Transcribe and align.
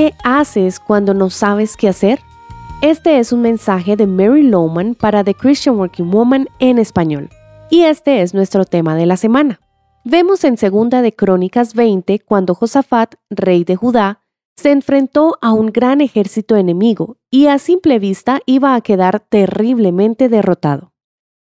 ¿Qué 0.00 0.14
haces 0.24 0.80
cuando 0.80 1.12
no 1.12 1.28
sabes 1.28 1.76
qué 1.76 1.86
hacer? 1.86 2.20
Este 2.80 3.18
es 3.18 3.34
un 3.34 3.42
mensaje 3.42 3.96
de 3.96 4.06
Mary 4.06 4.42
Lowman 4.42 4.94
para 4.94 5.22
The 5.22 5.34
Christian 5.34 5.76
Working 5.76 6.10
Woman 6.10 6.48
en 6.58 6.78
español. 6.78 7.28
Y 7.68 7.82
este 7.82 8.22
es 8.22 8.32
nuestro 8.32 8.64
tema 8.64 8.96
de 8.96 9.04
la 9.04 9.18
semana. 9.18 9.60
Vemos 10.06 10.42
en 10.44 10.56
Segunda 10.56 11.02
de 11.02 11.12
Crónicas 11.12 11.74
20 11.74 12.18
cuando 12.20 12.54
Josafat, 12.54 13.16
rey 13.28 13.64
de 13.64 13.76
Judá, 13.76 14.22
se 14.56 14.70
enfrentó 14.70 15.36
a 15.42 15.52
un 15.52 15.66
gran 15.66 16.00
ejército 16.00 16.56
enemigo 16.56 17.18
y 17.30 17.48
a 17.48 17.58
simple 17.58 17.98
vista 17.98 18.40
iba 18.46 18.74
a 18.74 18.80
quedar 18.80 19.20
terriblemente 19.20 20.30
derrotado. 20.30 20.94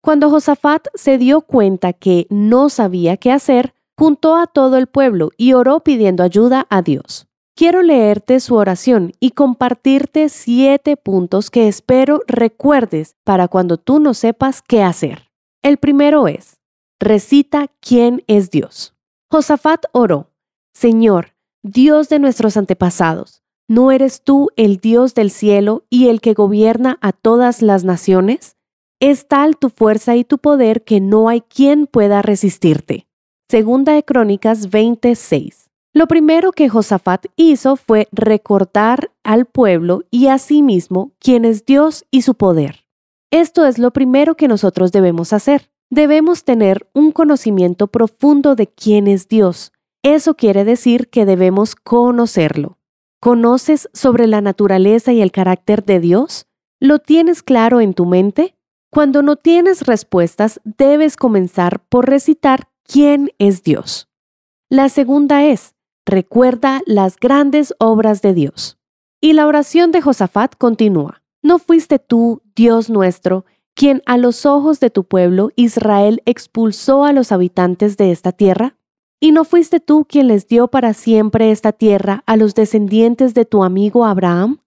Cuando 0.00 0.30
Josafat 0.30 0.86
se 0.94 1.18
dio 1.18 1.42
cuenta 1.42 1.92
que 1.92 2.26
no 2.30 2.70
sabía 2.70 3.18
qué 3.18 3.32
hacer, 3.32 3.74
juntó 3.98 4.34
a 4.34 4.46
todo 4.46 4.78
el 4.78 4.86
pueblo 4.86 5.28
y 5.36 5.52
oró 5.52 5.80
pidiendo 5.80 6.22
ayuda 6.22 6.66
a 6.70 6.80
Dios. 6.80 7.25
Quiero 7.58 7.82
leerte 7.82 8.38
su 8.40 8.54
oración 8.54 9.12
y 9.18 9.30
compartirte 9.30 10.28
siete 10.28 10.98
puntos 10.98 11.50
que 11.50 11.68
espero 11.68 12.20
recuerdes 12.26 13.16
para 13.24 13.48
cuando 13.48 13.78
tú 13.78 13.98
no 13.98 14.12
sepas 14.12 14.60
qué 14.60 14.82
hacer. 14.82 15.30
El 15.62 15.78
primero 15.78 16.28
es, 16.28 16.60
recita 17.00 17.68
quién 17.80 18.22
es 18.26 18.50
Dios. 18.50 18.94
Josafat 19.30 19.86
oró, 19.92 20.32
Señor, 20.74 21.32
Dios 21.62 22.10
de 22.10 22.18
nuestros 22.18 22.58
antepasados, 22.58 23.42
¿no 23.68 23.90
eres 23.90 24.22
tú 24.22 24.50
el 24.56 24.76
Dios 24.76 25.14
del 25.14 25.30
cielo 25.30 25.86
y 25.88 26.08
el 26.08 26.20
que 26.20 26.34
gobierna 26.34 26.98
a 27.00 27.12
todas 27.12 27.62
las 27.62 27.84
naciones? 27.84 28.58
Es 29.00 29.28
tal 29.28 29.56
tu 29.56 29.70
fuerza 29.70 30.14
y 30.14 30.24
tu 30.24 30.36
poder 30.36 30.84
que 30.84 31.00
no 31.00 31.30
hay 31.30 31.40
quien 31.40 31.86
pueda 31.86 32.20
resistirte. 32.20 33.06
Segunda 33.48 33.94
de 33.94 34.04
Crónicas 34.04 34.68
26. 34.68 35.65
Lo 35.96 36.08
primero 36.08 36.52
que 36.52 36.68
Josafat 36.68 37.24
hizo 37.36 37.76
fue 37.76 38.06
recordar 38.12 39.12
al 39.24 39.46
pueblo 39.46 40.02
y 40.10 40.26
a 40.26 40.36
sí 40.36 40.62
mismo 40.62 41.12
quién 41.18 41.46
es 41.46 41.64
Dios 41.64 42.04
y 42.10 42.20
su 42.20 42.34
poder. 42.34 42.84
Esto 43.30 43.64
es 43.64 43.78
lo 43.78 43.92
primero 43.94 44.34
que 44.34 44.46
nosotros 44.46 44.92
debemos 44.92 45.32
hacer. 45.32 45.70
Debemos 45.88 46.44
tener 46.44 46.86
un 46.92 47.12
conocimiento 47.12 47.86
profundo 47.86 48.56
de 48.56 48.66
quién 48.66 49.08
es 49.08 49.26
Dios, 49.28 49.72
eso 50.02 50.34
quiere 50.34 50.66
decir 50.66 51.08
que 51.08 51.24
debemos 51.24 51.74
conocerlo. 51.74 52.76
¿Conoces 53.18 53.88
sobre 53.94 54.26
la 54.26 54.42
naturaleza 54.42 55.14
y 55.14 55.22
el 55.22 55.32
carácter 55.32 55.82
de 55.82 55.98
Dios? 55.98 56.46
¿Lo 56.78 56.98
tienes 56.98 57.42
claro 57.42 57.80
en 57.80 57.94
tu 57.94 58.04
mente? 58.04 58.54
Cuando 58.92 59.22
no 59.22 59.36
tienes 59.36 59.86
respuestas, 59.86 60.60
debes 60.62 61.16
comenzar 61.16 61.80
por 61.88 62.06
recitar 62.06 62.68
quién 62.84 63.30
es 63.38 63.62
Dios. 63.62 64.10
La 64.68 64.88
segunda 64.88 65.44
es, 65.46 65.75
recuerda 66.06 66.80
las 66.86 67.16
grandes 67.16 67.74
obras 67.78 68.22
de 68.22 68.32
Dios. 68.32 68.78
Y 69.20 69.32
la 69.32 69.46
oración 69.46 69.92
de 69.92 70.00
Josafat 70.00 70.54
continúa. 70.56 71.22
¿No 71.42 71.58
fuiste 71.58 71.98
tú, 71.98 72.42
Dios 72.54 72.88
nuestro, 72.88 73.44
quien 73.74 74.02
a 74.06 74.16
los 74.16 74.46
ojos 74.46 74.80
de 74.80 74.88
tu 74.88 75.04
pueblo 75.04 75.50
Israel 75.56 76.22
expulsó 76.24 77.04
a 77.04 77.12
los 77.12 77.32
habitantes 77.32 77.96
de 77.96 78.12
esta 78.12 78.32
tierra? 78.32 78.76
¿Y 79.20 79.32
no 79.32 79.44
fuiste 79.44 79.80
tú 79.80 80.06
quien 80.08 80.28
les 80.28 80.46
dio 80.46 80.68
para 80.68 80.94
siempre 80.94 81.50
esta 81.50 81.72
tierra 81.72 82.22
a 82.26 82.36
los 82.36 82.54
descendientes 82.54 83.34
de 83.34 83.44
tu 83.44 83.64
amigo 83.64 84.04
Abraham? 84.04 84.60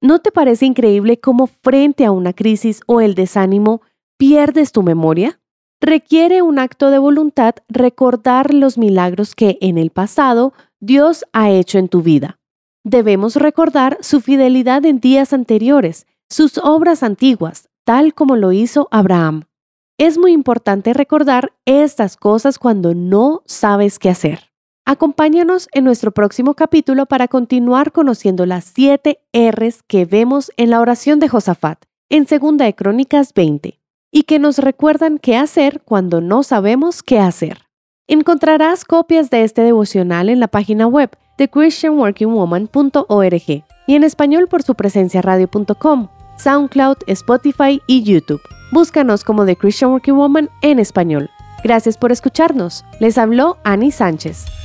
¿No 0.00 0.18
te 0.18 0.30
parece 0.30 0.66
increíble 0.66 1.18
cómo 1.18 1.46
frente 1.46 2.04
a 2.04 2.10
una 2.10 2.34
crisis 2.34 2.82
o 2.86 3.00
el 3.00 3.14
desánimo 3.14 3.80
pierdes 4.18 4.70
tu 4.70 4.82
memoria? 4.82 5.40
Requiere 5.80 6.42
un 6.42 6.58
acto 6.58 6.90
de 6.90 6.98
voluntad 6.98 7.54
recordar 7.68 8.54
los 8.54 8.78
milagros 8.78 9.34
que 9.34 9.58
en 9.60 9.78
el 9.78 9.90
pasado 9.90 10.52
Dios 10.86 11.24
ha 11.32 11.48
hecho 11.48 11.78
en 11.78 11.88
tu 11.88 12.02
vida. 12.02 12.38
Debemos 12.84 13.36
recordar 13.36 13.96
su 14.02 14.20
fidelidad 14.20 14.84
en 14.84 15.00
días 15.00 15.32
anteriores, 15.32 16.06
sus 16.28 16.58
obras 16.58 17.02
antiguas, 17.02 17.70
tal 17.84 18.12
como 18.12 18.36
lo 18.36 18.52
hizo 18.52 18.88
Abraham. 18.90 19.44
Es 19.96 20.18
muy 20.18 20.32
importante 20.32 20.92
recordar 20.92 21.54
estas 21.64 22.18
cosas 22.18 22.58
cuando 22.58 22.92
no 22.94 23.40
sabes 23.46 23.98
qué 23.98 24.10
hacer. 24.10 24.50
Acompáñanos 24.84 25.68
en 25.72 25.84
nuestro 25.84 26.12
próximo 26.12 26.52
capítulo 26.52 27.06
para 27.06 27.28
continuar 27.28 27.90
conociendo 27.90 28.44
las 28.44 28.66
siete 28.66 29.20
R's 29.32 29.82
que 29.86 30.04
vemos 30.04 30.52
en 30.58 30.68
la 30.68 30.82
oración 30.82 31.18
de 31.18 31.30
Josafat, 31.30 31.82
en 32.10 32.26
Segunda 32.26 32.66
de 32.66 32.74
Crónicas 32.74 33.32
20, 33.32 33.80
y 34.12 34.24
que 34.24 34.38
nos 34.38 34.58
recuerdan 34.58 35.16
qué 35.16 35.38
hacer 35.38 35.80
cuando 35.80 36.20
no 36.20 36.42
sabemos 36.42 37.02
qué 37.02 37.20
hacer. 37.20 37.63
Encontrarás 38.06 38.84
copias 38.84 39.30
de 39.30 39.44
este 39.44 39.62
devocional 39.62 40.28
en 40.28 40.38
la 40.38 40.48
página 40.48 40.86
web 40.86 41.08
de 41.38 41.48
christianworkingwoman.org 41.48 43.64
y 43.86 43.94
en 43.94 44.04
español 44.04 44.46
por 44.46 44.62
su 44.62 44.74
presencia 44.74 45.22
radio.com, 45.22 46.08
SoundCloud, 46.36 46.98
Spotify 47.06 47.80
y 47.86 48.02
YouTube. 48.02 48.42
Búscanos 48.72 49.24
como 49.24 49.46
The 49.46 49.56
Christian 49.56 49.92
Working 49.92 50.16
Woman 50.16 50.50
en 50.60 50.80
español. 50.80 51.30
Gracias 51.62 51.96
por 51.96 52.12
escucharnos. 52.12 52.84
Les 53.00 53.16
habló 53.16 53.56
Annie 53.64 53.90
Sánchez. 53.90 54.63